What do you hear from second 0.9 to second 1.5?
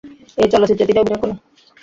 অভিনয়ও করেন।